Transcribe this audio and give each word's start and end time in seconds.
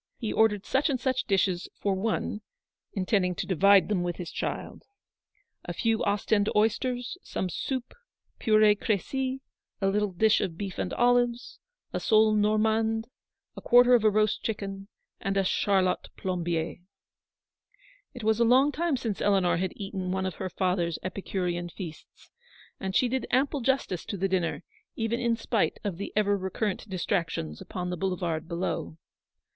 He 0.17 0.33
ordered 0.33 0.65
such 0.65 0.89
and 0.89 0.99
such 0.99 1.25
dishes" 1.25 1.69
for 1.79 1.93
one," 1.93 2.41
intending 2.93 3.35
to 3.35 3.45
divide 3.45 3.87
them 3.87 4.01
with 4.01 4.15
his 4.15 4.31
child. 4.31 4.81
A 5.65 5.73
few 5.73 6.03
Ostend 6.03 6.49
oysters, 6.55 7.19
some 7.21 7.51
soup,— 7.51 7.93
puree 8.39 8.73
crecy— 8.73 9.41
a 9.79 9.85
little 9.89 10.11
dish 10.11 10.41
of 10.41 10.57
beef 10.57 10.79
and 10.79 10.91
olives, 10.95 11.59
a 11.93 11.99
sole 11.99 12.33
normande, 12.33 13.09
a 13.55 13.61
quarter 13.61 13.93
of 13.93 14.03
a 14.03 14.09
roast 14.09 14.41
chicken, 14.41 14.87
and 15.19 15.37
a 15.37 15.43
Charlotte 15.43 16.07
Plombieres. 16.17 16.79
It 18.15 18.23
was 18.23 18.39
a 18.39 18.43
long 18.43 18.71
time 18.71 18.97
since 18.97 19.21
Eleanor 19.21 19.57
had 19.57 19.73
eaten 19.75 20.11
one 20.11 20.25
of 20.25 20.37
her 20.41 20.49
father's 20.49 20.97
epicurean 21.03 21.69
feasts, 21.69 22.31
and 22.79 22.95
she 22.95 23.07
did 23.07 23.27
ample 23.29 23.61
justice 23.61 24.03
to 24.05 24.17
the 24.17 24.27
dinner, 24.27 24.63
even 24.95 25.19
in 25.19 25.35
spite 25.35 25.77
of 25.83 25.97
the 25.97 26.11
ever 26.15 26.35
recurrent 26.35 26.89
distractions 26.89 27.61
upon 27.61 27.91
the 27.91 27.97
boulevard 27.97 28.47
below. 28.47 28.97